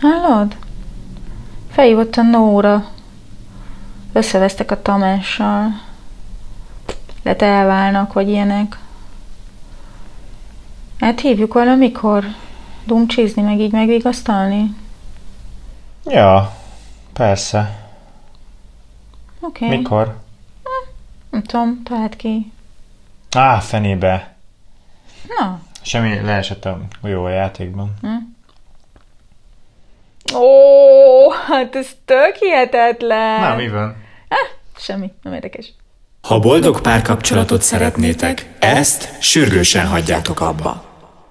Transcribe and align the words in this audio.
Hallod? 0.00 0.56
Felhívott 1.70 2.16
a 2.16 2.22
Nóra. 2.22 2.88
Összevesztek 4.12 4.70
a 4.70 4.82
Tamással. 4.82 5.80
Lehet 7.22 7.42
elválnak, 7.42 8.12
vagy 8.12 8.28
ilyenek. 8.28 8.78
Hát 11.00 11.20
hívjuk 11.20 11.52
valamikor? 11.52 12.24
Dumcsizni, 12.84 13.42
meg 13.42 13.60
így 13.60 13.72
megvigasztalni? 13.72 14.76
Ja, 16.04 16.56
persze. 17.12 17.88
Oké. 19.40 19.64
Okay. 19.64 19.78
Mikor? 19.78 20.16
Nem 21.30 21.42
tudom, 21.42 21.82
talált 21.82 22.16
ki. 22.16 22.52
Á, 23.30 23.58
fenébe. 23.58 24.36
Na. 25.38 25.60
Semmi 25.82 26.20
leesett 26.20 26.64
a 26.64 26.80
jó 27.02 27.24
a 27.24 27.28
játékban. 27.28 27.94
Hm? 28.00 28.35
Hát 31.56 31.76
ez 31.76 31.88
tök 32.04 32.34
hihetetlen. 32.40 33.40
Na, 33.40 33.54
mi 33.56 33.68
van? 33.68 33.96
Ah, 34.28 34.48
semmi, 34.78 35.12
nem 35.22 35.32
érdekes. 35.32 35.72
Ha 36.22 36.38
boldog 36.38 36.80
párkapcsolatot 36.80 37.62
szeretnétek, 37.62 38.46
ezt 38.58 39.22
sürgősen 39.22 39.86
hagyjátok 39.86 40.40
abba. 40.40 40.84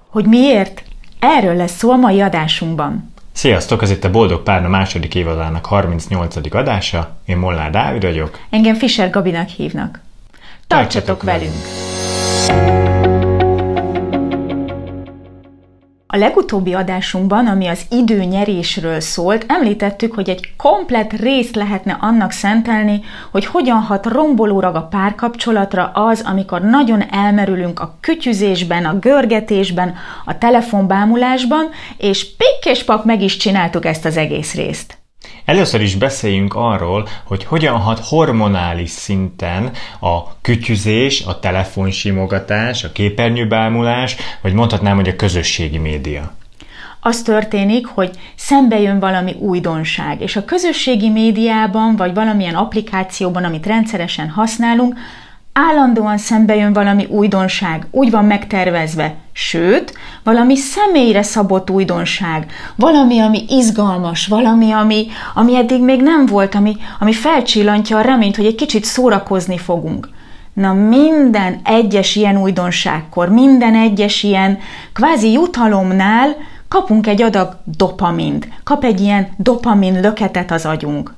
Hogy 0.09 0.25
miért? 0.25 0.83
Erről 1.19 1.55
lesz 1.55 1.77
szó 1.77 1.91
a 1.91 1.95
mai 1.95 2.21
adásunkban. 2.21 3.13
Sziasztok, 3.31 3.81
ez 3.81 3.89
itt 3.89 4.03
a 4.03 4.11
Boldog 4.11 4.43
Párna 4.43 4.67
második 4.67 5.15
évadának 5.15 5.65
38. 5.65 6.35
adása. 6.55 7.17
Én 7.25 7.37
Molnár 7.37 7.69
Dávid 7.69 8.01
vagyok. 8.01 8.39
Engem 8.49 8.75
Fischer 8.75 9.09
Gabinak 9.09 9.47
hívnak. 9.47 9.99
Tartsatok, 10.67 11.17
Tartsatok 11.17 11.23
velünk! 11.23 11.53
velünk. 12.47 12.94
A 16.15 16.17
legutóbbi 16.17 16.73
adásunkban, 16.73 17.47
ami 17.47 17.67
az 17.67 17.81
időnyerésről 17.89 18.99
szólt, 18.99 19.45
említettük, 19.47 20.13
hogy 20.13 20.29
egy 20.29 20.53
komplet 20.57 21.13
részt 21.13 21.55
lehetne 21.55 21.97
annak 22.01 22.31
szentelni, 22.31 23.01
hogy 23.31 23.45
hogyan 23.45 23.79
hat 23.79 24.05
rombolóra 24.05 24.71
a 24.71 24.81
párkapcsolatra 24.81 25.85
az, 25.93 26.21
amikor 26.25 26.61
nagyon 26.61 27.01
elmerülünk 27.09 27.79
a 27.79 27.97
kütyüzésben, 27.99 28.85
a 28.85 28.99
görgetésben, 28.99 29.95
a 30.25 30.37
telefonbámulásban, 30.37 31.69
és 31.97 32.35
pikk 32.35 32.73
és 32.73 32.83
pak 32.83 33.05
meg 33.05 33.21
is 33.21 33.37
csináltuk 33.37 33.85
ezt 33.85 34.05
az 34.05 34.17
egész 34.17 34.53
részt. 34.53 35.04
Először 35.45 35.81
is 35.81 35.95
beszéljünk 35.95 36.53
arról, 36.53 37.07
hogy 37.23 37.43
hogyan 37.43 37.77
hat 37.77 37.99
hormonális 37.99 38.89
szinten 38.89 39.71
a 39.99 40.41
kütyüzés, 40.41 41.23
a 41.25 41.39
telefonsimogatás, 41.39 42.83
a 42.83 42.91
képernyőbámulás, 42.91 44.15
vagy 44.41 44.53
mondhatnám, 44.53 44.95
hogy 44.95 45.07
a 45.07 45.15
közösségi 45.15 45.77
média. 45.77 46.33
Az 46.99 47.21
történik, 47.21 47.85
hogy 47.85 48.09
szembe 48.35 48.79
jön 48.79 48.99
valami 48.99 49.35
újdonság, 49.39 50.21
és 50.21 50.35
a 50.35 50.45
közösségi 50.45 51.09
médiában, 51.09 51.95
vagy 51.95 52.13
valamilyen 52.13 52.55
applikációban, 52.55 53.43
amit 53.43 53.65
rendszeresen 53.65 54.29
használunk, 54.29 54.97
állandóan 55.59 56.17
szembe 56.17 56.55
jön 56.55 56.73
valami 56.73 57.05
újdonság, 57.05 57.87
úgy 57.91 58.11
van 58.11 58.25
megtervezve, 58.25 59.15
sőt, 59.31 59.93
valami 60.23 60.55
személyre 60.55 61.21
szabott 61.23 61.69
újdonság, 61.69 62.51
valami, 62.75 63.19
ami 63.19 63.45
izgalmas, 63.47 64.27
valami, 64.27 64.71
ami, 64.71 65.07
ami 65.33 65.55
eddig 65.55 65.81
még 65.83 66.01
nem 66.01 66.25
volt, 66.25 66.55
ami, 66.55 66.75
ami 66.99 67.13
felcsillantja 67.13 67.97
a 67.97 68.01
reményt, 68.01 68.35
hogy 68.35 68.45
egy 68.45 68.55
kicsit 68.55 68.83
szórakozni 68.83 69.57
fogunk. 69.57 70.09
Na 70.53 70.73
minden 70.73 71.59
egyes 71.63 72.15
ilyen 72.15 72.37
újdonságkor, 72.41 73.29
minden 73.29 73.75
egyes 73.75 74.23
ilyen 74.23 74.59
kvázi 74.93 75.31
jutalomnál 75.31 76.35
kapunk 76.67 77.07
egy 77.07 77.21
adag 77.21 77.57
dopamint, 77.63 78.47
kap 78.63 78.83
egy 78.83 79.01
ilyen 79.01 79.27
dopamin 79.37 79.99
löketet 79.99 80.51
az 80.51 80.65
agyunk. 80.65 81.13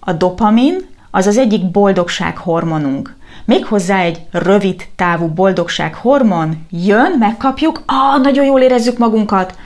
A 0.00 0.12
dopamin 0.12 0.76
az 1.10 1.26
az 1.26 1.36
egyik 1.36 1.70
boldogság 1.70 2.36
hormonunk 2.36 3.16
méghozzá 3.44 4.00
egy 4.00 4.20
rövid 4.30 4.86
távú 4.96 5.26
boldogság 5.26 5.94
hormon 5.94 6.66
jön, 6.70 7.16
megkapjuk, 7.18 7.82
ah, 7.86 8.22
nagyon 8.22 8.44
jól 8.44 8.60
érezzük 8.60 8.98
magunkat, 8.98 9.58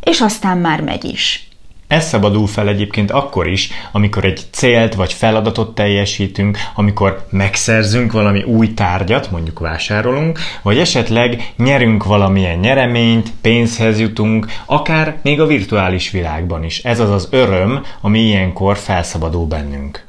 és 0.00 0.20
aztán 0.20 0.58
már 0.58 0.80
megy 0.80 1.04
is. 1.04 1.48
Ez 1.88 2.06
szabadul 2.06 2.46
fel 2.46 2.68
egyébként 2.68 3.10
akkor 3.10 3.48
is, 3.48 3.70
amikor 3.92 4.24
egy 4.24 4.40
célt 4.50 4.94
vagy 4.94 5.12
feladatot 5.12 5.74
teljesítünk, 5.74 6.58
amikor 6.74 7.26
megszerzünk 7.30 8.12
valami 8.12 8.42
új 8.42 8.74
tárgyat, 8.74 9.30
mondjuk 9.30 9.58
vásárolunk, 9.58 10.38
vagy 10.62 10.78
esetleg 10.78 11.52
nyerünk 11.56 12.04
valamilyen 12.04 12.58
nyereményt, 12.58 13.30
pénzhez 13.40 14.00
jutunk, 14.00 14.46
akár 14.64 15.16
még 15.22 15.40
a 15.40 15.46
virtuális 15.46 16.10
világban 16.10 16.64
is. 16.64 16.78
Ez 16.78 17.00
az 17.00 17.10
az 17.10 17.28
öröm, 17.30 17.82
ami 18.00 18.20
ilyenkor 18.20 18.76
felszabadul 18.76 19.46
bennünk 19.46 20.04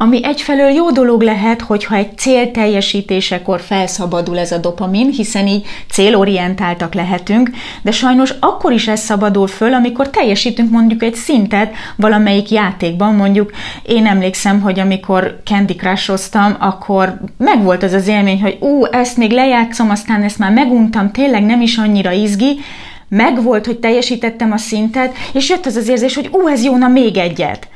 ami 0.00 0.24
egyfelől 0.24 0.68
jó 0.68 0.90
dolog 0.90 1.22
lehet, 1.22 1.60
hogyha 1.60 1.94
egy 1.94 2.18
cél 2.18 2.50
teljesítésekor 2.50 3.60
felszabadul 3.60 4.38
ez 4.38 4.52
a 4.52 4.58
dopamin, 4.58 5.10
hiszen 5.10 5.46
így 5.46 5.66
célorientáltak 5.90 6.94
lehetünk, 6.94 7.50
de 7.82 7.90
sajnos 7.90 8.34
akkor 8.40 8.72
is 8.72 8.88
ez 8.88 9.00
szabadul 9.00 9.46
föl, 9.46 9.74
amikor 9.74 10.10
teljesítünk 10.10 10.70
mondjuk 10.70 11.02
egy 11.02 11.14
szintet 11.14 11.72
valamelyik 11.96 12.50
játékban, 12.50 13.14
mondjuk 13.14 13.52
én 13.82 14.06
emlékszem, 14.06 14.60
hogy 14.60 14.80
amikor 14.80 15.40
Candy 15.44 15.74
Crush-oztam, 15.74 16.56
akkor 16.58 17.20
megvolt 17.36 17.82
az 17.82 17.92
az 17.92 18.08
élmény, 18.08 18.42
hogy 18.42 18.56
ú, 18.60 18.84
ezt 18.84 19.16
még 19.16 19.30
lejátszom, 19.30 19.90
aztán 19.90 20.22
ezt 20.22 20.38
már 20.38 20.52
meguntam, 20.52 21.10
tényleg 21.10 21.44
nem 21.44 21.60
is 21.60 21.76
annyira 21.76 22.10
izgi, 22.10 22.60
megvolt, 23.08 23.66
hogy 23.66 23.78
teljesítettem 23.78 24.52
a 24.52 24.56
szintet, 24.56 25.14
és 25.32 25.48
jött 25.48 25.66
az 25.66 25.76
az 25.76 25.88
érzés, 25.88 26.14
hogy 26.14 26.28
ú, 26.32 26.48
ez 26.48 26.64
jó, 26.64 26.76
na 26.76 26.88
még 26.88 27.16
egyet 27.16 27.68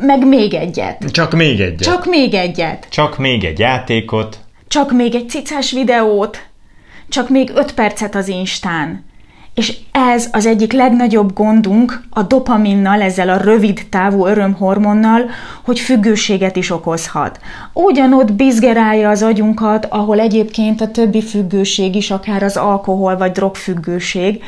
meg 0.00 0.26
még 0.26 0.54
egyet. 0.54 1.10
Csak 1.10 1.32
még 1.32 1.60
egyet. 1.60 1.82
Csak 1.82 2.06
még 2.06 2.34
egyet. 2.34 2.86
Csak 2.90 3.18
még 3.18 3.44
egy 3.44 3.58
játékot. 3.58 4.38
Csak 4.68 4.92
még 4.92 5.14
egy 5.14 5.28
cicás 5.28 5.72
videót. 5.72 6.46
Csak 7.08 7.28
még 7.28 7.50
öt 7.54 7.74
percet 7.74 8.14
az 8.14 8.28
Instán. 8.28 9.04
És 9.54 9.76
ez 9.92 10.28
az 10.32 10.46
egyik 10.46 10.72
legnagyobb 10.72 11.32
gondunk 11.32 12.02
a 12.10 12.22
dopaminnal, 12.22 13.00
ezzel 13.00 13.28
a 13.28 13.36
rövid 13.36 13.86
távú 13.90 14.26
örömhormonnal, 14.26 15.30
hogy 15.64 15.80
függőséget 15.80 16.56
is 16.56 16.70
okozhat. 16.70 17.40
Ugyanott 17.78 18.32
bizgerálja 18.32 19.08
az 19.10 19.22
agyunkat, 19.22 19.86
ahol 19.90 20.20
egyébként 20.20 20.80
a 20.80 20.90
többi 20.90 21.22
függőség 21.22 21.94
is, 21.94 22.10
akár 22.10 22.42
az 22.42 22.56
alkohol 22.56 23.16
vagy 23.16 23.30
drogfüggőség, 23.32 24.42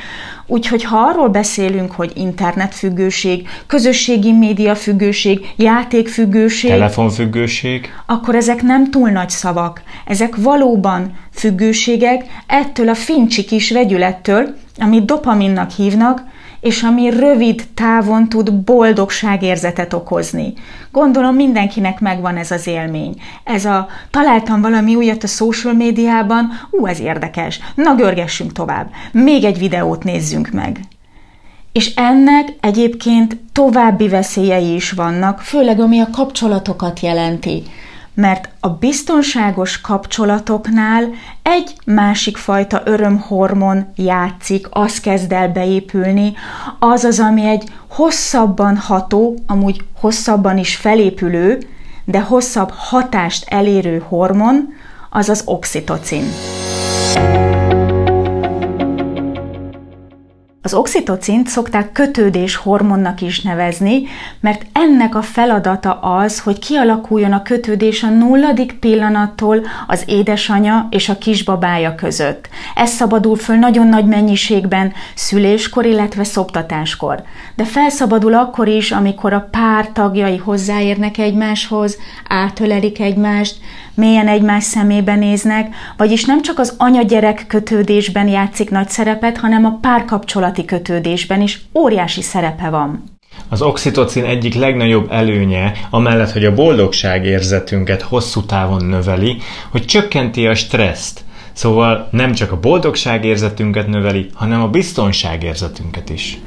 Úgyhogy 0.51 0.85
ha 0.85 0.97
arról 0.97 1.29
beszélünk, 1.29 1.93
hogy 1.93 2.13
internetfüggőség, 2.15 3.49
közösségi 3.67 4.33
média 4.33 4.75
függőség, 4.75 5.53
játékfüggőség, 5.57 6.71
telefonfüggőség, 6.71 7.93
akkor 8.07 8.35
ezek 8.35 8.63
nem 8.63 8.91
túl 8.91 9.11
nagy 9.11 9.31
szavak. 9.31 9.83
Ezek 10.07 10.37
valóban 10.37 11.19
függőségek 11.33 12.25
ettől 12.47 12.89
a 12.89 12.95
fincsi 12.95 13.45
kis 13.45 13.71
vegyülettől, 13.71 14.57
amit 14.79 15.05
dopaminnak 15.05 15.71
hívnak, 15.71 16.23
és 16.61 16.83
ami 16.83 17.11
rövid 17.11 17.67
távon 17.75 18.29
tud 18.29 18.53
boldogságérzetet 18.53 19.93
okozni. 19.93 20.53
Gondolom 20.93 21.35
mindenkinek 21.35 22.01
megvan 22.01 22.37
ez 22.37 22.51
az 22.51 22.67
élmény. 22.67 23.15
Ez 23.45 23.65
a 23.65 23.89
találtam 24.11 24.61
valami 24.61 24.95
újat 24.95 25.23
a 25.23 25.27
social 25.27 25.75
médiában, 25.75 26.51
ú, 26.71 26.87
ez 26.87 27.01
érdekes, 27.01 27.61
na 27.75 27.95
görgessünk 27.95 28.53
tovább, 28.53 28.91
még 29.13 29.45
egy 29.45 29.59
videót 29.59 30.05
nézzünk 30.05 30.51
meg. 30.51 30.81
És 31.73 31.95
ennek 31.95 32.49
egyébként 32.61 33.37
további 33.53 34.09
veszélyei 34.09 34.75
is 34.75 34.91
vannak, 34.91 35.41
főleg 35.41 35.81
ami 35.81 36.01
a 36.01 36.11
kapcsolatokat 36.13 37.01
jelenti 37.01 37.63
mert 38.21 38.49
a 38.61 38.69
biztonságos 38.69 39.81
kapcsolatoknál 39.81 41.11
egy 41.43 41.75
másik 41.85 42.37
fajta 42.37 42.83
örömhormon 42.85 43.87
játszik, 43.97 44.67
az 44.71 45.01
kezd 45.01 45.33
el 45.33 45.49
beépülni, 45.49 46.33
az 46.79 47.05
az, 47.05 47.21
ami 47.21 47.47
egy 47.47 47.71
hosszabban 47.87 48.77
ható, 48.77 49.39
amúgy 49.47 49.85
hosszabban 50.01 50.59
is 50.59 50.77
felépülő, 50.77 51.59
de 52.05 52.21
hosszabb 52.21 52.71
hatást 52.77 53.45
elérő 53.49 54.05
hormon, 54.09 54.69
az 55.11 55.29
az 55.29 55.43
oxitocin. 55.45 56.25
Az 60.63 60.75
oxitocint 60.75 61.49
szokták 61.49 61.93
kötődés 61.93 62.57
hormonnak 62.57 63.21
is 63.21 63.41
nevezni, 63.41 64.03
mert 64.41 64.67
ennek 64.73 65.15
a 65.15 65.23
feladata 65.23 65.93
az, 65.93 66.41
hogy 66.41 66.59
kialakuljon 66.59 67.33
a 67.33 67.43
kötődés 67.43 68.03
a 68.03 68.09
nulladik 68.09 68.73
pillanattól 68.73 69.67
az 69.87 70.03
édesanya 70.07 70.87
és 70.91 71.09
a 71.09 71.19
kisbabája 71.19 71.95
között. 71.95 72.49
Ez 72.75 72.91
szabadul 72.91 73.37
föl 73.37 73.57
nagyon 73.57 73.87
nagy 73.87 74.05
mennyiségben 74.05 74.93
szüléskor, 75.15 75.87
illetve 75.87 76.25
szoptatáskor. 76.25 77.23
De 77.57 77.65
felszabadul 77.65 78.35
akkor 78.35 78.69
is, 78.69 78.93
amikor 78.93 79.33
a 79.33 79.49
pár 79.51 79.89
tagjai 79.93 80.37
hozzáérnek 80.37 81.19
egymáshoz, 81.19 81.99
átölelik 82.29 83.01
egymást, 83.01 83.57
mélyen 83.99 84.29
egymás 84.29 84.65
szemébe 84.65 85.15
néznek, 85.15 85.75
vagyis 85.97 86.25
nem 86.25 86.43
csak 86.43 86.59
az 86.59 86.75
anya-gyerek 86.79 87.45
kötődésben 87.49 88.29
játszik 88.29 88.71
nagy 88.71 88.89
szerepet, 88.89 89.39
hanem 89.39 89.65
a 89.65 89.79
párkapcsolati 89.81 90.65
kötődésben 90.65 91.41
is 91.41 91.61
óriási 91.75 92.23
szerepe 92.23 92.69
van. 92.69 93.05
Az 93.49 93.63
oxitocin 93.63 94.25
egyik 94.25 94.55
legnagyobb 94.55 95.11
előnye, 95.11 95.73
amellett, 95.91 96.33
hogy 96.33 96.45
a 96.45 96.55
boldogság 96.55 97.25
érzetünket 97.25 98.03
hosszú 98.03 98.43
távon 98.43 98.85
növeli, 98.85 99.37
hogy 99.71 99.85
csökkenti 99.85 100.47
a 100.47 100.55
stresszt. 100.55 101.21
Szóval 101.53 102.09
nem 102.11 102.33
csak 102.33 102.53
a 102.53 102.61
boldogság 102.61 103.25
érzetünket 103.25 103.87
növeli, 103.87 104.31
hanem 104.35 104.63
a 104.63 104.69
biztonság 104.69 105.43
érzetünket 105.43 106.11
is 106.11 106.39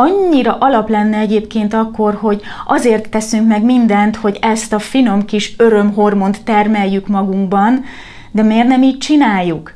annyira 0.00 0.56
alap 0.60 0.88
lenne 0.88 1.18
egyébként 1.18 1.74
akkor, 1.74 2.14
hogy 2.14 2.40
azért 2.66 3.10
teszünk 3.10 3.48
meg 3.48 3.64
mindent, 3.64 4.16
hogy 4.16 4.38
ezt 4.40 4.72
a 4.72 4.78
finom 4.78 5.24
kis 5.24 5.54
örömhormont 5.58 6.44
termeljük 6.44 7.06
magunkban, 7.06 7.84
de 8.30 8.42
miért 8.42 8.68
nem 8.68 8.82
így 8.82 8.98
csináljuk? 8.98 9.74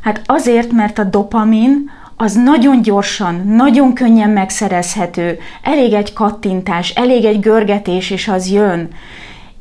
Hát 0.00 0.22
azért, 0.26 0.72
mert 0.72 0.98
a 0.98 1.04
dopamin 1.04 1.90
az 2.16 2.34
nagyon 2.34 2.82
gyorsan, 2.82 3.42
nagyon 3.46 3.94
könnyen 3.94 4.30
megszerezhető, 4.30 5.38
elég 5.62 5.92
egy 5.92 6.12
kattintás, 6.12 6.90
elég 6.90 7.24
egy 7.24 7.40
görgetés, 7.40 8.10
és 8.10 8.28
az 8.28 8.50
jön. 8.50 8.88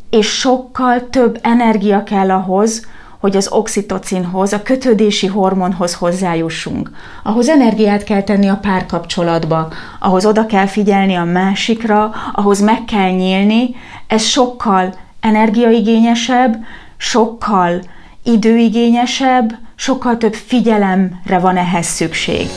És 0.09 0.27
sokkal 0.27 1.09
több 1.09 1.39
energia 1.41 2.03
kell 2.03 2.31
ahhoz, 2.31 2.87
hogy 3.23 3.35
az 3.35 3.51
oxitocinhoz, 3.51 4.53
a 4.53 4.61
kötődési 4.61 5.27
hormonhoz 5.27 5.93
hozzájussunk. 5.93 6.91
Ahhoz 7.23 7.49
energiát 7.49 8.03
kell 8.03 8.21
tenni 8.21 8.47
a 8.47 8.59
párkapcsolatba, 8.61 9.67
ahhoz 9.99 10.25
oda 10.25 10.45
kell 10.45 10.65
figyelni 10.65 11.15
a 11.15 11.23
másikra, 11.23 12.11
ahhoz 12.33 12.61
meg 12.61 12.85
kell 12.85 13.09
nyílni. 13.09 13.75
Ez 14.07 14.21
sokkal 14.23 14.93
energiaigényesebb, 15.19 16.57
sokkal 16.97 17.81
időigényesebb, 18.23 19.53
sokkal 19.75 20.17
több 20.17 20.33
figyelemre 20.33 21.39
van 21.39 21.57
ehhez 21.57 21.85
szükség. 21.85 22.47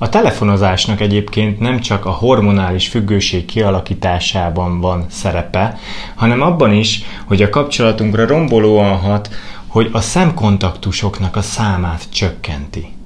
A 0.00 0.08
telefonozásnak 0.08 1.00
egyébként 1.00 1.60
nem 1.60 1.80
csak 1.80 2.06
a 2.06 2.10
hormonális 2.10 2.88
függőség 2.88 3.44
kialakításában 3.44 4.80
van 4.80 5.06
szerepe, 5.08 5.78
hanem 6.14 6.40
abban 6.40 6.72
is, 6.72 7.02
hogy 7.26 7.42
a 7.42 7.48
kapcsolatunkra 7.48 8.26
rombolóan 8.26 8.96
hat, 8.96 9.28
hogy 9.66 9.88
a 9.92 10.00
szemkontaktusoknak 10.00 11.36
a 11.36 11.42
számát 11.42 12.10
csökkenti 12.10 12.97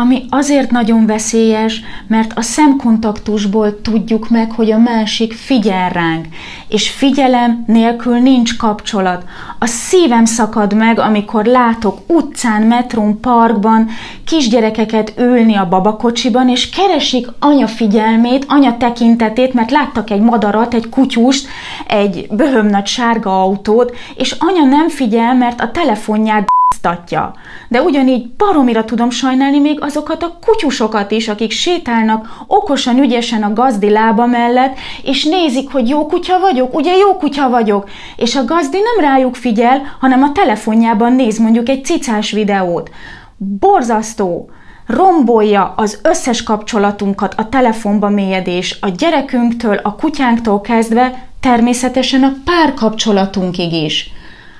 ami 0.00 0.24
azért 0.30 0.70
nagyon 0.70 1.06
veszélyes, 1.06 1.80
mert 2.06 2.32
a 2.34 2.42
szemkontaktusból 2.42 3.80
tudjuk 3.80 4.28
meg, 4.28 4.50
hogy 4.50 4.70
a 4.70 4.78
másik 4.78 5.32
figyel 5.32 5.88
ránk, 5.88 6.26
és 6.68 6.90
figyelem 6.90 7.64
nélkül 7.66 8.18
nincs 8.18 8.56
kapcsolat. 8.56 9.24
A 9.58 9.66
szívem 9.66 10.24
szakad 10.24 10.74
meg, 10.74 10.98
amikor 10.98 11.44
látok 11.44 11.98
utcán, 12.06 12.62
metrón, 12.62 13.20
parkban 13.20 13.88
kisgyerekeket 14.24 15.12
ülni 15.18 15.56
a 15.56 15.68
babakocsiban, 15.68 16.48
és 16.48 16.70
keresik 16.70 17.26
anya 17.38 17.66
figyelmét, 17.66 18.44
anya 18.48 18.76
tekintetét, 18.76 19.52
mert 19.52 19.70
láttak 19.70 20.10
egy 20.10 20.20
madarat, 20.20 20.74
egy 20.74 20.88
kutyust, 20.88 21.48
egy 21.86 22.26
böhöm 22.30 22.84
sárga 22.84 23.42
autót, 23.42 23.96
és 24.16 24.36
anya 24.38 24.64
nem 24.64 24.88
figyel, 24.88 25.34
mert 25.34 25.60
a 25.60 25.70
telefonját 25.70 26.46
Statja. 26.78 27.34
De 27.68 27.82
ugyanígy 27.82 28.30
baromira 28.36 28.84
tudom 28.84 29.10
sajnálni 29.10 29.58
még 29.58 29.80
azokat 29.80 30.22
a 30.22 30.38
kutyusokat 30.46 31.10
is, 31.10 31.28
akik 31.28 31.50
sétálnak 31.50 32.28
okosan, 32.46 32.98
ügyesen 32.98 33.42
a 33.42 33.52
gazdi 33.52 33.90
lába 33.90 34.26
mellett, 34.26 34.76
és 35.02 35.24
nézik, 35.24 35.72
hogy 35.72 35.88
jó 35.88 36.06
kutya 36.06 36.38
vagyok, 36.38 36.74
ugye 36.74 36.96
jó 36.96 37.16
kutya 37.16 37.48
vagyok, 37.48 37.90
és 38.16 38.36
a 38.36 38.44
gazdi 38.44 38.76
nem 38.76 39.10
rájuk 39.10 39.34
figyel, 39.34 39.96
hanem 40.00 40.22
a 40.22 40.32
telefonjában 40.32 41.12
néz 41.12 41.38
mondjuk 41.38 41.68
egy 41.68 41.84
cicás 41.84 42.30
videót. 42.30 42.90
Borzasztó! 43.36 44.50
rombolja 44.86 45.74
az 45.76 45.98
összes 46.02 46.42
kapcsolatunkat, 46.42 47.34
a 47.36 47.48
telefonba 47.48 48.08
mélyedés, 48.08 48.78
a 48.80 48.88
gyerekünktől, 48.88 49.76
a 49.82 49.94
kutyánktól 49.94 50.60
kezdve, 50.60 51.28
természetesen 51.40 52.22
a 52.22 52.32
párkapcsolatunkig 52.44 53.72
is. 53.72 54.12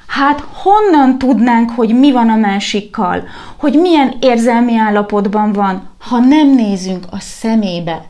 Hát 0.08 0.44
honnan 0.52 1.19
tudnánk, 1.19 1.70
hogy 1.70 1.99
mi 1.99 2.12
van 2.12 2.28
a 2.28 2.37
másikkal, 2.37 3.22
hogy 3.56 3.75
milyen 3.75 4.14
érzelmi 4.20 4.76
állapotban 4.76 5.52
van, 5.52 5.90
ha 5.99 6.19
nem 6.19 6.55
nézünk 6.55 7.05
a 7.10 7.20
szemébe? 7.20 8.05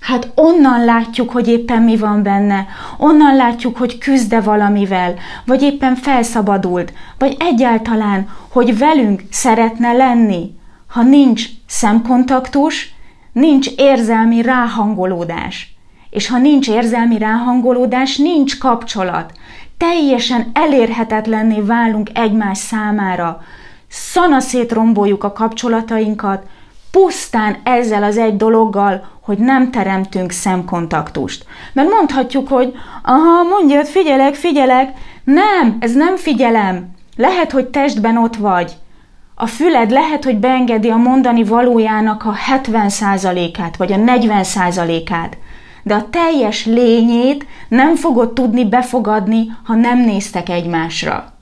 Hát 0.00 0.32
onnan 0.34 0.84
látjuk, 0.84 1.30
hogy 1.30 1.48
éppen 1.48 1.82
mi 1.82 1.96
van 1.96 2.22
benne, 2.22 2.66
onnan 2.98 3.36
látjuk, 3.36 3.76
hogy 3.76 3.98
küzde 3.98 4.40
valamivel, 4.40 5.14
vagy 5.46 5.62
éppen 5.62 5.94
felszabadult, 5.94 6.92
vagy 7.18 7.36
egyáltalán, 7.38 8.28
hogy 8.48 8.78
velünk 8.78 9.22
szeretne 9.30 9.92
lenni. 9.92 10.54
Ha 10.86 11.02
nincs 11.02 11.46
szemkontaktus, 11.66 12.94
nincs 13.32 13.68
érzelmi 13.76 14.42
ráhangolódás. 14.42 15.76
És 16.10 16.28
ha 16.28 16.38
nincs 16.38 16.68
érzelmi 16.68 17.18
ráhangolódás, 17.18 18.16
nincs 18.16 18.58
kapcsolat 18.58 19.32
teljesen 19.78 20.50
elérhetetlenné 20.52 21.60
válunk 21.60 22.10
egymás 22.14 22.58
számára, 22.58 23.40
szanaszét 23.88 24.72
romboljuk 24.72 25.24
a 25.24 25.32
kapcsolatainkat, 25.32 26.42
pusztán 26.90 27.56
ezzel 27.62 28.02
az 28.02 28.16
egy 28.16 28.36
dologgal, 28.36 29.08
hogy 29.20 29.38
nem 29.38 29.70
teremtünk 29.70 30.30
szemkontaktust. 30.30 31.44
Mert 31.72 31.90
mondhatjuk, 31.90 32.48
hogy 32.48 32.74
aha, 33.02 33.42
mondjad, 33.42 33.86
figyelek, 33.86 34.34
figyelek. 34.34 34.92
Nem, 35.24 35.76
ez 35.80 35.92
nem 35.92 36.16
figyelem. 36.16 36.90
Lehet, 37.16 37.50
hogy 37.50 37.66
testben 37.66 38.16
ott 38.16 38.36
vagy. 38.36 38.72
A 39.34 39.46
füled 39.46 39.90
lehet, 39.90 40.24
hogy 40.24 40.36
beengedi 40.38 40.88
a 40.88 40.96
mondani 40.96 41.44
valójának 41.44 42.24
a 42.24 42.34
70%-át, 42.52 43.76
vagy 43.76 43.92
a 43.92 43.96
40%-át 43.96 45.36
de 45.86 45.94
a 45.94 46.08
teljes 46.10 46.64
lényét 46.64 47.46
nem 47.68 47.94
fogod 47.94 48.32
tudni 48.32 48.68
befogadni, 48.68 49.56
ha 49.64 49.74
nem 49.74 49.98
néztek 49.98 50.48
egymásra. 50.48 51.32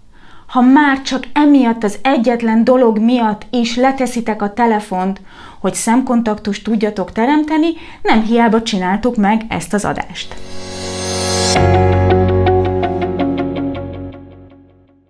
Ha 0.47 0.61
már 0.61 1.03
csak 1.03 1.27
emiatt 1.33 1.85
az 1.85 1.99
egyetlen 2.03 2.65
dolog 2.65 2.99
miatt 2.99 3.47
is 3.51 3.77
leteszitek 3.77 4.43
a 4.43 4.53
telefont, 4.53 5.21
hogy 5.61 5.75
szemkontaktust 5.75 6.65
tudjatok 6.65 7.13
teremteni, 7.13 7.69
nem 8.03 8.23
hiába 8.23 8.63
csináltuk 8.63 9.17
meg 9.17 9.43
ezt 9.49 9.75
az 9.75 9.85
adást. 9.85 10.35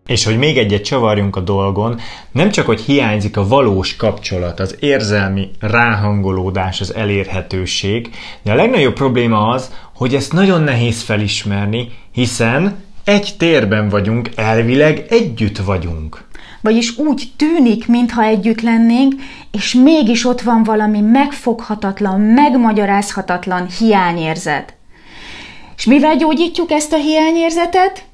És 0.06 0.24
hogy 0.24 0.38
még 0.38 0.58
egyet 0.58 0.84
csavarjunk 0.84 1.36
a 1.36 1.40
dolgon, 1.40 2.00
nem 2.32 2.50
csak, 2.50 2.66
hogy 2.66 2.80
hiányzik 2.80 3.36
a 3.36 3.48
valós 3.48 3.96
kapcsolat, 3.96 4.60
az 4.60 4.76
érzelmi 4.80 5.50
ráhangolódás, 5.60 6.80
az 6.80 6.94
elérhetőség, 6.94 8.10
de 8.42 8.52
a 8.52 8.54
legnagyobb 8.54 8.94
probléma 8.94 9.48
az, 9.48 9.70
hogy 9.94 10.14
ezt 10.14 10.32
nagyon 10.32 10.62
nehéz 10.62 11.02
felismerni, 11.02 11.88
hiszen 12.12 12.82
egy 13.04 13.34
térben 13.38 13.88
vagyunk, 13.88 14.30
elvileg 14.36 15.04
együtt 15.08 15.58
vagyunk. 15.58 16.24
Vagyis 16.60 16.98
úgy 16.98 17.32
tűnik, 17.36 17.88
mintha 17.88 18.22
együtt 18.22 18.60
lennénk, 18.60 19.14
és 19.52 19.74
mégis 19.74 20.24
ott 20.24 20.40
van 20.40 20.62
valami 20.62 21.00
megfoghatatlan, 21.00 22.20
megmagyarázhatatlan 22.20 23.66
hiányérzet. 23.78 24.74
És 25.76 25.84
mivel 25.84 26.16
gyógyítjuk 26.16 26.70
ezt 26.70 26.92
a 26.92 26.96
hiányérzetet? 26.96 28.04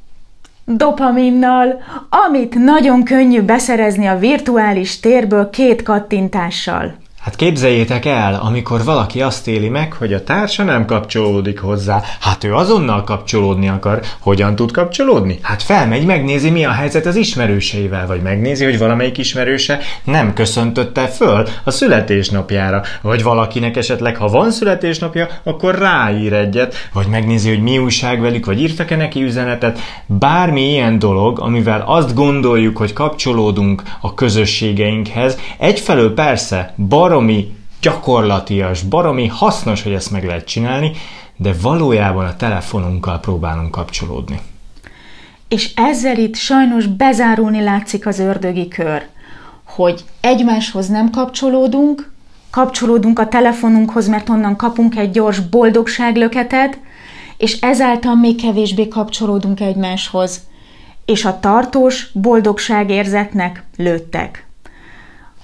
Dopaminnal, 0.64 1.80
amit 2.26 2.54
nagyon 2.54 3.04
könnyű 3.04 3.42
beszerezni 3.42 4.06
a 4.06 4.18
virtuális 4.18 5.00
térből 5.00 5.50
két 5.50 5.82
kattintással. 5.82 6.94
Hát 7.20 7.36
képzeljétek 7.36 8.04
el, 8.04 8.34
amikor 8.42 8.84
valaki 8.84 9.22
azt 9.22 9.48
éli 9.48 9.68
meg, 9.68 9.92
hogy 9.92 10.12
a 10.12 10.24
társa 10.24 10.62
nem 10.62 10.84
kapcsolódik 10.84 11.60
hozzá. 11.60 12.02
Hát 12.20 12.44
ő 12.44 12.54
azonnal 12.54 13.04
kapcsolódni 13.04 13.68
akar. 13.68 14.00
Hogyan 14.18 14.54
tud 14.54 14.72
kapcsolódni? 14.72 15.38
Hát 15.42 15.62
felmegy, 15.62 16.06
megnézi, 16.06 16.50
mi 16.50 16.64
a 16.64 16.70
helyzet 16.70 17.06
az 17.06 17.16
ismerőseivel, 17.16 18.06
vagy 18.06 18.22
megnézi, 18.22 18.64
hogy 18.64 18.78
valamelyik 18.78 19.18
ismerőse 19.18 19.78
nem 20.04 20.32
köszöntötte 20.32 21.06
föl 21.06 21.46
a 21.64 21.70
születésnapjára, 21.70 22.82
vagy 23.02 23.22
valakinek 23.22 23.76
esetleg, 23.76 24.16
ha 24.16 24.28
van 24.28 24.50
születésnapja, 24.50 25.28
akkor 25.42 25.78
ráír 25.78 26.32
egyet, 26.32 26.74
vagy 26.92 27.06
megnézi, 27.06 27.48
hogy 27.48 27.62
mi 27.62 27.78
újság 27.78 28.20
velük, 28.20 28.46
vagy 28.46 28.60
írtak-e 28.60 28.96
neki 28.96 29.22
üzenetet. 29.22 29.78
Bármi 30.06 30.70
ilyen 30.70 30.98
dolog, 30.98 31.40
amivel 31.40 31.82
azt 31.86 32.14
gondoljuk, 32.14 32.76
hogy 32.76 32.92
kapcsolódunk 32.92 33.82
a 34.00 34.14
közösségeinkhez, 34.14 35.38
egyfelől 35.58 36.14
persze 36.14 36.74
bar 36.76 37.08
baromi 37.10 37.52
gyakorlatias, 37.80 38.82
baromi 38.82 39.26
hasznos, 39.26 39.82
hogy 39.82 39.92
ezt 39.92 40.10
meg 40.10 40.24
lehet 40.24 40.44
csinálni, 40.44 40.92
de 41.36 41.54
valójában 41.62 42.24
a 42.24 42.36
telefonunkkal 42.36 43.20
próbálunk 43.20 43.70
kapcsolódni. 43.70 44.40
És 45.48 45.74
ezzel 45.74 46.18
itt 46.18 46.34
sajnos 46.34 46.86
bezárulni 46.86 47.62
látszik 47.62 48.06
az 48.06 48.18
ördögi 48.18 48.68
kör, 48.68 49.06
hogy 49.64 50.04
egymáshoz 50.20 50.88
nem 50.88 51.10
kapcsolódunk, 51.10 52.12
kapcsolódunk 52.50 53.18
a 53.18 53.28
telefonunkhoz, 53.28 54.08
mert 54.08 54.28
onnan 54.28 54.56
kapunk 54.56 54.96
egy 54.96 55.10
gyors 55.10 55.40
boldogságlöketet, 55.40 56.78
és 57.36 57.60
ezáltal 57.60 58.14
még 58.14 58.40
kevésbé 58.42 58.88
kapcsolódunk 58.88 59.60
egymáshoz, 59.60 60.40
és 61.04 61.24
a 61.24 61.40
tartós 61.40 62.10
boldogságérzetnek 62.12 63.64
lőttek. 63.76 64.46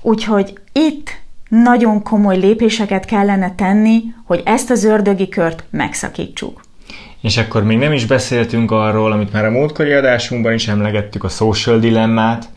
Úgyhogy 0.02 0.58
itt 0.72 1.24
nagyon 1.48 2.02
komoly 2.02 2.36
lépéseket 2.36 3.04
kellene 3.04 3.54
tenni, 3.54 4.02
hogy 4.24 4.42
ezt 4.44 4.70
az 4.70 4.84
ördögi 4.84 5.28
kört 5.28 5.64
megszakítsuk. 5.70 6.65
És 7.20 7.36
akkor 7.36 7.64
még 7.64 7.78
nem 7.78 7.92
is 7.92 8.06
beszéltünk 8.06 8.70
arról, 8.70 9.12
amit 9.12 9.32
már 9.32 9.44
a 9.44 9.50
múltkori 9.50 9.92
adásunkban 9.92 10.52
is 10.52 10.68
emlegettük, 10.68 11.24
a 11.24 11.28
social 11.28 11.78
dilemmát, 11.78 12.48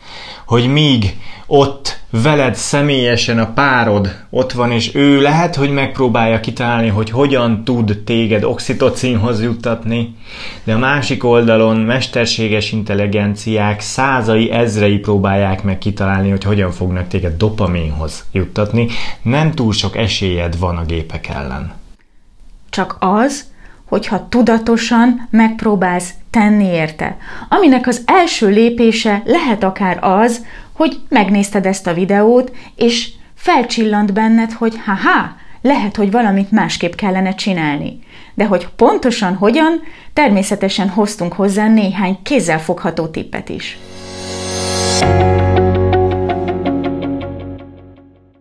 hogy 0.45 0.67
míg 0.67 1.17
ott 1.47 1.99
veled 2.09 2.55
személyesen 2.55 3.39
a 3.39 3.53
párod 3.53 4.15
ott 4.29 4.51
van, 4.51 4.71
és 4.71 4.95
ő 4.95 5.21
lehet, 5.21 5.55
hogy 5.55 5.71
megpróbálja 5.71 6.39
kitalálni, 6.39 6.87
hogy 6.87 7.09
hogyan 7.09 7.63
tud 7.63 8.01
téged 8.05 8.43
oxitocinhoz 8.43 9.41
juttatni, 9.41 10.15
de 10.63 10.73
a 10.73 10.77
másik 10.77 11.23
oldalon 11.23 11.77
mesterséges 11.77 12.71
intelligenciák 12.71 13.79
százai, 13.79 14.51
ezrei 14.51 14.97
próbálják 14.97 15.63
meg 15.63 15.77
kitalálni, 15.77 16.29
hogy 16.29 16.43
hogyan 16.43 16.71
fognak 16.71 17.07
téged 17.07 17.37
dopaminhoz 17.37 18.25
juttatni. 18.31 18.87
Nem 19.21 19.51
túl 19.51 19.73
sok 19.73 19.97
esélyed 19.97 20.59
van 20.59 20.77
a 20.77 20.85
gépek 20.85 21.27
ellen. 21.27 21.73
Csak 22.69 22.97
az, 22.99 23.45
hogyha 23.89 24.27
tudatosan 24.29 25.27
megpróbálsz 25.29 26.13
tenni 26.29 26.65
érte. 26.65 27.17
Aminek 27.49 27.87
az 27.87 28.01
első 28.05 28.47
lépése 28.47 29.21
lehet 29.25 29.63
akár 29.63 29.97
az, 30.01 30.45
hogy 30.71 30.99
megnézted 31.09 31.65
ezt 31.65 31.87
a 31.87 31.93
videót, 31.93 32.51
és 32.75 33.09
felcsillant 33.35 34.13
benned, 34.13 34.51
hogy 34.51 34.73
haha, 34.85 35.35
lehet, 35.61 35.95
hogy 35.95 36.11
valamit 36.11 36.51
másképp 36.51 36.93
kellene 36.93 37.33
csinálni. 37.33 37.99
De 38.33 38.45
hogy 38.45 38.67
pontosan 38.75 39.35
hogyan, 39.35 39.81
természetesen 40.13 40.89
hoztunk 40.89 41.33
hozzá 41.33 41.67
néhány 41.67 42.19
kézzelfogható 42.23 43.07
tippet 43.07 43.49
is. 43.49 43.77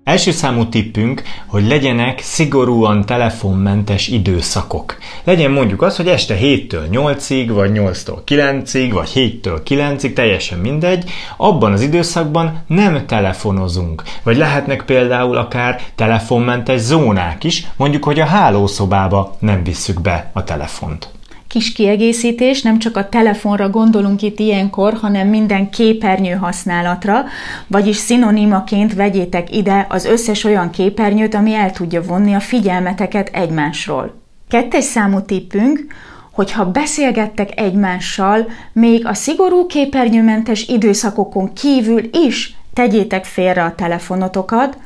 Első 0.08 0.30
számú 0.30 0.68
tippünk, 0.68 1.22
hogy 1.46 1.66
legyenek 1.66 2.20
szigorúan 2.20 3.06
telefonmentes 3.06 4.08
időszakok. 4.08 4.96
Legyen 5.24 5.50
mondjuk 5.50 5.82
az, 5.82 5.96
hogy 5.96 6.08
este 6.08 6.36
7-től 6.40 6.88
8-ig, 6.92 7.48
vagy 7.52 7.70
8-tól 7.74 8.18
9-ig, 8.26 8.90
vagy 8.92 9.10
7-től 9.14 9.60
9-ig, 9.68 10.12
teljesen 10.12 10.58
mindegy, 10.58 11.10
abban 11.36 11.72
az 11.72 11.80
időszakban 11.80 12.62
nem 12.66 13.06
telefonozunk. 13.06 14.02
Vagy 14.22 14.36
lehetnek 14.36 14.82
például 14.82 15.36
akár 15.36 15.80
telefonmentes 15.94 16.80
zónák 16.80 17.44
is, 17.44 17.66
mondjuk, 17.76 18.04
hogy 18.04 18.20
a 18.20 18.24
hálószobába 18.24 19.36
nem 19.38 19.64
visszük 19.64 20.00
be 20.00 20.30
a 20.32 20.44
telefont 20.44 21.17
kis 21.48 21.72
kiegészítés, 21.72 22.62
nem 22.62 22.78
csak 22.78 22.96
a 22.96 23.08
telefonra 23.08 23.70
gondolunk 23.70 24.22
itt 24.22 24.38
ilyenkor, 24.38 24.94
hanem 24.94 25.28
minden 25.28 25.70
képernyő 25.70 26.32
használatra, 26.32 27.24
vagyis 27.66 27.96
szinonimaként 27.96 28.94
vegyétek 28.94 29.56
ide 29.56 29.86
az 29.88 30.04
összes 30.04 30.44
olyan 30.44 30.70
képernyőt, 30.70 31.34
ami 31.34 31.54
el 31.54 31.70
tudja 31.70 32.02
vonni 32.02 32.34
a 32.34 32.40
figyelmeteket 32.40 33.30
egymásról. 33.32 34.14
Kettes 34.48 34.84
számú 34.84 35.20
tippünk, 35.20 35.86
hogyha 36.32 36.70
beszélgettek 36.70 37.60
egymással, 37.60 38.46
még 38.72 39.06
a 39.06 39.14
szigorú 39.14 39.66
képernyőmentes 39.66 40.68
időszakokon 40.68 41.52
kívül 41.52 42.02
is 42.26 42.56
tegyétek 42.72 43.24
félre 43.24 43.64
a 43.64 43.74
telefonotokat, 43.74 44.78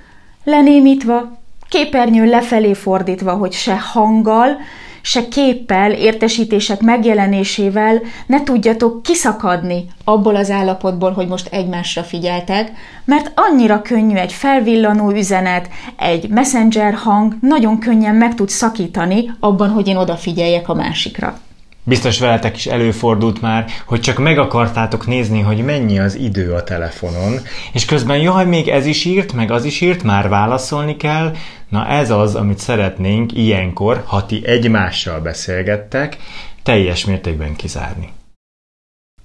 lenémítva, 0.44 1.38
képernyő 1.68 2.24
lefelé 2.24 2.74
fordítva, 2.74 3.32
hogy 3.32 3.52
se 3.52 3.78
hanggal, 3.78 4.56
se 5.02 5.28
képpel, 5.28 5.92
értesítések 5.92 6.80
megjelenésével 6.80 8.00
ne 8.26 8.42
tudjatok 8.42 9.02
kiszakadni 9.02 9.84
abból 10.04 10.36
az 10.36 10.50
állapotból, 10.50 11.12
hogy 11.12 11.26
most 11.26 11.48
egymásra 11.52 12.02
figyeltek, 12.02 12.72
mert 13.04 13.32
annyira 13.34 13.82
könnyű 13.82 14.16
egy 14.16 14.32
felvillanó 14.32 15.10
üzenet, 15.10 15.68
egy 15.96 16.28
messenger 16.28 16.94
hang 16.94 17.36
nagyon 17.40 17.78
könnyen 17.78 18.14
meg 18.14 18.34
tud 18.34 18.48
szakítani 18.48 19.30
abban, 19.40 19.70
hogy 19.70 19.88
én 19.88 19.96
odafigyeljek 19.96 20.68
a 20.68 20.74
másikra. 20.74 21.40
Biztos 21.84 22.18
veletek 22.18 22.56
is 22.56 22.66
előfordult 22.66 23.40
már, 23.40 23.70
hogy 23.86 24.00
csak 24.00 24.18
meg 24.18 24.38
akartátok 24.38 25.06
nézni, 25.06 25.40
hogy 25.40 25.64
mennyi 25.64 25.98
az 25.98 26.14
idő 26.14 26.52
a 26.52 26.64
telefonon, 26.64 27.40
és 27.72 27.84
közben 27.84 28.18
jaj, 28.18 28.46
még 28.46 28.68
ez 28.68 28.86
is 28.86 29.04
írt, 29.04 29.32
meg 29.32 29.50
az 29.50 29.64
is 29.64 29.80
írt, 29.80 30.02
már 30.02 30.28
válaszolni 30.28 30.96
kell. 30.96 31.34
Na 31.68 31.86
ez 31.86 32.10
az, 32.10 32.34
amit 32.34 32.58
szeretnénk 32.58 33.32
ilyenkor, 33.32 34.02
ha 34.06 34.26
ti 34.26 34.46
egymással 34.46 35.20
beszélgettek, 35.20 36.16
teljes 36.62 37.04
mértékben 37.04 37.56
kizárni. 37.56 38.12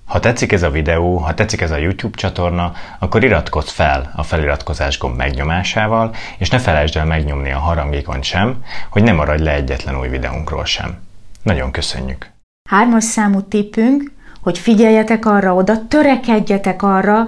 Ha 0.06 0.20
tetszik 0.20 0.52
ez 0.52 0.64
a 0.64 0.70
videó, 0.70 1.18
ha 1.18 1.34
tetszik 1.34 1.62
ez 1.62 1.72
a 1.72 1.78
YouTube 1.78 2.18
csatorna, 2.18 2.74
akkor 3.00 3.24
iratkozz 3.24 3.70
fel 3.70 4.14
a 4.16 4.24
feliratkozás 4.24 4.98
gomb 4.98 5.18
megnyomásával, 5.18 6.16
és 6.38 6.50
ne 6.50 6.60
felejtsd 6.60 6.96
el 6.96 7.06
megnyomni 7.06 7.52
a 7.52 7.60
harangékon 7.60 8.22
sem, 8.22 8.64
hogy 8.90 9.04
ne 9.04 9.12
maradj 9.12 9.44
le 9.44 9.54
egyetlen 9.54 10.00
új 10.00 10.08
videónkról 10.08 10.66
sem. 10.66 10.98
Nagyon 11.44 11.72
köszönjük! 11.72 12.36
Hármas 12.68 13.04
számú 13.04 13.42
tippünk, 13.42 14.12
hogy 14.42 14.58
figyeljetek 14.58 15.26
arra 15.26 15.56
oda, 15.56 15.88
törekedjetek 15.88 16.84
arra, 16.84 17.28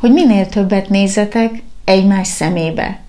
hogy 0.00 0.12
minél 0.12 0.48
többet 0.48 0.88
nézzetek 0.88 1.62
egymás 1.84 2.26
szemébe. 2.26 3.00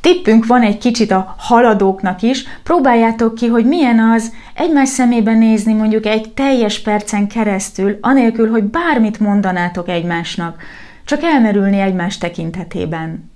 Tippünk 0.00 0.46
van 0.46 0.62
egy 0.62 0.78
kicsit 0.78 1.10
a 1.10 1.34
haladóknak 1.38 2.22
is, 2.22 2.44
próbáljátok 2.62 3.34
ki, 3.34 3.46
hogy 3.46 3.66
milyen 3.66 3.98
az 3.98 4.32
egymás 4.54 4.88
szemébe 4.88 5.34
nézni 5.34 5.72
mondjuk 5.72 6.06
egy 6.06 6.30
teljes 6.30 6.80
percen 6.80 7.28
keresztül, 7.28 7.98
anélkül, 8.00 8.50
hogy 8.50 8.64
bármit 8.64 9.20
mondanátok 9.20 9.88
egymásnak, 9.88 10.62
csak 11.04 11.22
elmerülni 11.22 11.80
egymás 11.80 12.18
tekintetében. 12.18 13.30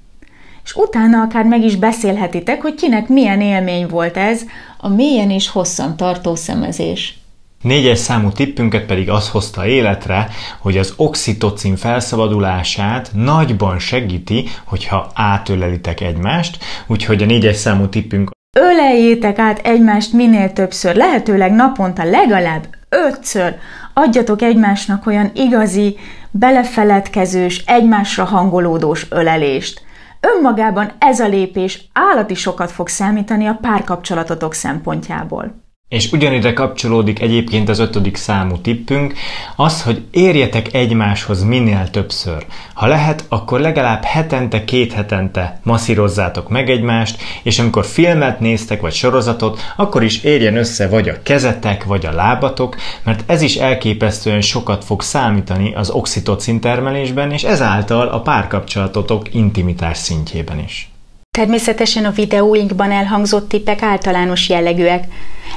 És 0.64 0.74
utána 0.74 1.20
akár 1.20 1.44
meg 1.44 1.62
is 1.62 1.76
beszélhetitek, 1.76 2.62
hogy 2.62 2.74
kinek 2.74 3.08
milyen 3.08 3.40
élmény 3.40 3.86
volt 3.86 4.16
ez, 4.16 4.42
a 4.84 4.88
mélyen 4.88 5.30
és 5.30 5.48
hosszan 5.48 5.96
tartó 5.96 6.34
szemezés. 6.34 7.18
Négyes 7.62 7.98
számú 7.98 8.30
tippünket 8.30 8.84
pedig 8.86 9.10
az 9.10 9.28
hozta 9.28 9.66
életre, 9.66 10.28
hogy 10.58 10.78
az 10.78 10.92
oxitocin 10.96 11.76
felszabadulását 11.76 13.10
nagyban 13.14 13.78
segíti, 13.78 14.48
hogyha 14.64 15.10
átölelitek 15.14 16.00
egymást, 16.00 16.58
úgyhogy 16.86 17.22
a 17.22 17.26
négyes 17.26 17.56
számú 17.56 17.88
tippünk 17.88 18.30
Öleljétek 18.56 19.38
át 19.38 19.58
egymást 19.58 20.12
minél 20.12 20.52
többször, 20.52 20.96
lehetőleg 20.96 21.52
naponta 21.52 22.04
legalább 22.04 22.66
ötször. 22.88 23.54
Adjatok 23.94 24.42
egymásnak 24.42 25.06
olyan 25.06 25.30
igazi, 25.34 25.96
belefeledkezős, 26.30 27.62
egymásra 27.66 28.24
hangolódós 28.24 29.06
ölelést. 29.10 29.82
Önmagában 30.26 30.92
ez 30.98 31.20
a 31.20 31.28
lépés 31.28 31.88
állati 31.92 32.34
sokat 32.34 32.70
fog 32.70 32.88
számítani 32.88 33.46
a 33.46 33.58
párkapcsolatotok 33.60 34.54
szempontjából. 34.54 35.61
És 35.92 36.12
ugyanide 36.12 36.52
kapcsolódik 36.52 37.20
egyébként 37.20 37.68
az 37.68 37.78
ötödik 37.78 38.16
számú 38.16 38.56
tippünk, 38.56 39.14
az, 39.56 39.82
hogy 39.82 40.02
érjetek 40.10 40.74
egymáshoz 40.74 41.42
minél 41.42 41.90
többször. 41.90 42.46
Ha 42.74 42.86
lehet, 42.86 43.24
akkor 43.28 43.60
legalább 43.60 44.02
hetente, 44.04 44.64
két 44.64 44.92
hetente 44.92 45.60
masszírozzátok 45.62 46.48
meg 46.48 46.70
egymást, 46.70 47.22
és 47.42 47.58
amikor 47.58 47.84
filmet 47.84 48.40
néztek, 48.40 48.80
vagy 48.80 48.92
sorozatot, 48.92 49.60
akkor 49.76 50.02
is 50.02 50.22
érjen 50.22 50.56
össze 50.56 50.88
vagy 50.88 51.08
a 51.08 51.22
kezetek, 51.22 51.84
vagy 51.84 52.06
a 52.06 52.12
lábatok, 52.12 52.76
mert 53.02 53.30
ez 53.30 53.42
is 53.42 53.56
elképesztően 53.56 54.40
sokat 54.40 54.84
fog 54.84 55.02
számítani 55.02 55.74
az 55.74 55.90
oxitocin 55.90 56.60
termelésben, 56.60 57.30
és 57.32 57.42
ezáltal 57.42 58.08
a 58.08 58.20
párkapcsolatotok 58.20 59.34
intimitás 59.34 59.98
szintjében 59.98 60.58
is. 60.58 60.91
Természetesen 61.38 62.04
a 62.04 62.10
videóinkban 62.10 62.90
elhangzott 62.90 63.48
tippek 63.48 63.82
általános 63.82 64.48
jellegűek, 64.48 65.04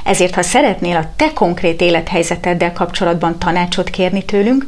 ezért 0.04 0.34
ha 0.34 0.42
szeretnél 0.42 0.96
a 0.96 1.12
te 1.16 1.32
konkrét 1.32 1.80
élethelyzeteddel 1.80 2.72
kapcsolatban 2.72 3.38
tanácsot 3.38 3.90
kérni 3.90 4.24
tőlünk, 4.24 4.64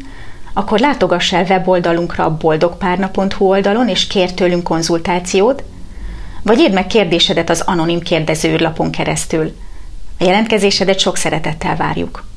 akkor 0.53 0.79
látogass 0.79 1.33
el 1.33 1.45
weboldalunkra 1.45 2.25
a 2.25 2.37
boldogpárna.hu 2.37 3.47
oldalon, 3.47 3.89
és 3.89 4.07
kér 4.07 4.33
tőlünk 4.33 4.63
konzultációt, 4.63 5.63
vagy 6.43 6.59
írd 6.59 6.73
meg 6.73 6.87
kérdésedet 6.87 7.51
az 7.51 7.61
anonim 7.61 8.01
kérdezőlapon 8.01 8.91
keresztül. 8.91 9.57
A 10.19 10.25
jelentkezésedet 10.25 10.99
sok 10.99 11.17
szeretettel 11.17 11.77
várjuk. 11.77 12.28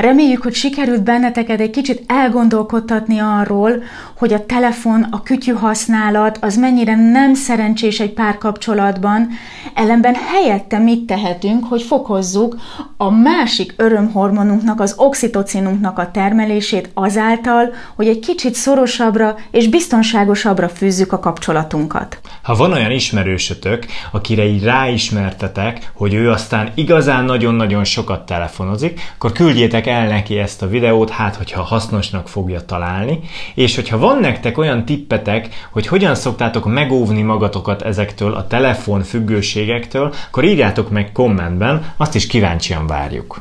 Reméljük, 0.00 0.42
hogy 0.42 0.54
sikerült 0.54 1.02
benneteket 1.02 1.60
egy 1.60 1.70
kicsit 1.70 2.02
elgondolkodtatni 2.06 3.18
arról, 3.18 3.82
hogy 4.18 4.32
a 4.32 4.46
telefon, 4.46 5.06
a 5.10 5.22
kütyű 5.22 5.52
használat 5.52 6.38
az 6.40 6.56
mennyire 6.56 6.96
nem 6.96 7.34
szerencsés 7.34 8.00
egy 8.00 8.12
párkapcsolatban, 8.12 9.28
ellenben 9.74 10.14
helyette 10.14 10.78
mit 10.78 11.06
tehetünk, 11.06 11.64
hogy 11.64 11.82
fokozzuk 11.82 12.56
a 12.96 13.10
másik 13.10 13.74
örömhormonunknak, 13.76 14.80
az 14.80 14.94
oxitocinunknak 14.96 15.98
a 15.98 16.10
termelését 16.10 16.90
azáltal, 16.94 17.74
hogy 17.96 18.08
egy 18.08 18.18
kicsit 18.18 18.54
szorosabbra 18.54 19.36
és 19.50 19.68
biztonságosabbra 19.68 20.68
fűzzük 20.68 21.12
a 21.12 21.18
kapcsolatunkat. 21.18 22.20
Ha 22.42 22.54
van 22.54 22.72
olyan 22.72 22.90
ismerősötök, 22.90 23.86
akire 24.12 24.44
így 24.44 24.64
ráismertetek, 24.64 25.90
hogy 25.94 26.14
ő 26.14 26.30
aztán 26.30 26.70
igazán 26.74 27.24
nagyon-nagyon 27.24 27.84
sokat 27.84 28.26
telefonozik, 28.26 29.00
akkor 29.14 29.32
küldjétek 29.32 29.88
el 29.90 30.06
neki 30.06 30.38
ezt 30.38 30.62
a 30.62 30.68
videót, 30.68 31.10
hát 31.10 31.36
hogyha 31.36 31.62
hasznosnak 31.62 32.28
fogja 32.28 32.64
találni, 32.64 33.20
és 33.54 33.74
hogyha 33.74 33.98
van 33.98 34.18
nektek 34.18 34.58
olyan 34.58 34.84
tippetek, 34.84 35.48
hogy 35.70 35.86
hogyan 35.86 36.14
szoktátok 36.14 36.64
megóvni 36.64 37.22
magatokat 37.22 37.82
ezektől 37.82 38.34
a 38.34 38.46
telefon 38.46 39.02
függőségektől, 39.02 40.14
akkor 40.26 40.44
írjátok 40.44 40.90
meg 40.90 41.12
kommentben, 41.12 41.92
azt 41.96 42.14
is 42.14 42.26
kíváncsian 42.26 42.86
várjuk. 42.86 43.40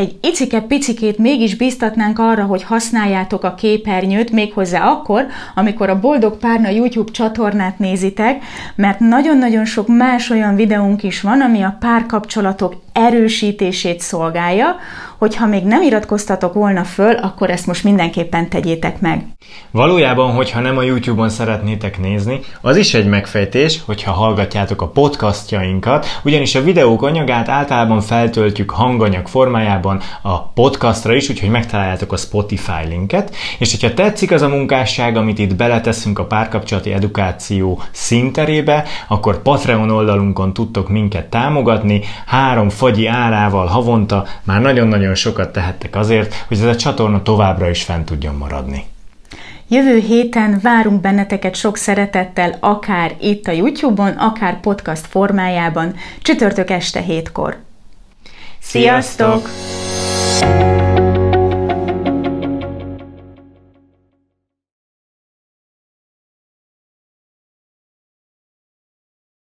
Egy 0.00 0.18
icike-picikét 0.22 1.18
mégis 1.18 1.56
biztatnánk 1.56 2.18
arra, 2.18 2.44
hogy 2.44 2.62
használjátok 2.62 3.44
a 3.44 3.54
képernyőt, 3.54 4.30
méghozzá 4.30 4.84
akkor, 4.84 5.26
amikor 5.54 5.88
a 5.88 6.00
Boldog 6.00 6.36
Párna 6.38 6.68
YouTube 6.68 7.10
csatornát 7.10 7.78
nézitek, 7.78 8.42
mert 8.74 8.98
nagyon-nagyon 8.98 9.64
sok 9.64 9.88
más 9.88 10.30
olyan 10.30 10.54
videónk 10.54 11.02
is 11.02 11.20
van, 11.20 11.40
ami 11.40 11.62
a 11.62 11.76
párkapcsolatok 11.80 12.74
erősítését 12.92 14.00
szolgálja, 14.00 14.76
hogyha 15.20 15.46
még 15.46 15.64
nem 15.64 15.82
iratkoztatok 15.82 16.54
volna 16.54 16.84
föl, 16.84 17.14
akkor 17.14 17.50
ezt 17.50 17.66
most 17.66 17.84
mindenképpen 17.84 18.48
tegyétek 18.48 19.00
meg. 19.00 19.26
Valójában, 19.70 20.32
hogyha 20.32 20.60
nem 20.60 20.76
a 20.76 20.82
YouTube-on 20.82 21.28
szeretnétek 21.28 21.98
nézni, 21.98 22.40
az 22.60 22.76
is 22.76 22.94
egy 22.94 23.06
megfejtés, 23.06 23.80
hogyha 23.86 24.12
hallgatjátok 24.12 24.82
a 24.82 24.88
podcastjainkat, 24.88 26.06
ugyanis 26.24 26.54
a 26.54 26.62
videók 26.62 27.02
anyagát 27.02 27.48
általában 27.48 28.00
feltöltjük 28.00 28.70
hanganyag 28.70 29.26
formájában 29.26 30.00
a 30.22 30.42
podcastra 30.42 31.14
is, 31.14 31.28
úgyhogy 31.28 31.50
megtaláljátok 31.50 32.12
a 32.12 32.16
Spotify 32.16 32.86
linket, 32.88 33.34
és 33.58 33.70
hogyha 33.70 33.94
tetszik 33.94 34.30
az 34.30 34.42
a 34.42 34.48
munkásság, 34.48 35.16
amit 35.16 35.38
itt 35.38 35.54
beleteszünk 35.54 36.18
a 36.18 36.24
párkapcsolati 36.24 36.92
edukáció 36.92 37.82
szinterébe, 37.90 38.84
akkor 39.08 39.42
Patreon 39.42 39.90
oldalunkon 39.90 40.52
tudtok 40.52 40.88
minket 40.88 41.26
támogatni, 41.26 42.00
három 42.26 42.68
fagyi 42.68 43.06
árával 43.06 43.66
havonta 43.66 44.26
már 44.44 44.60
nagyon-nagyon 44.60 45.08
sokat 45.14 45.52
tehettek 45.52 45.96
azért, 45.96 46.34
hogy 46.48 46.56
ez 46.56 46.64
a 46.64 46.76
csatorna 46.76 47.22
továbbra 47.22 47.70
is 47.70 47.82
fent 47.82 48.04
tudjon 48.04 48.34
maradni. 48.34 48.84
Jövő 49.68 49.98
héten 49.98 50.58
várunk 50.62 51.00
benneteket 51.00 51.54
sok 51.54 51.76
szeretettel, 51.76 52.56
akár 52.60 53.14
itt 53.20 53.46
a 53.46 53.52
YouTube-on, 53.52 54.12
akár 54.12 54.60
podcast 54.60 55.06
formájában, 55.06 55.94
csütörtök 56.22 56.70
este 56.70 57.00
hétkor. 57.00 57.56
Sziasztok! 58.58 59.48
Sziasztok! 59.48 60.89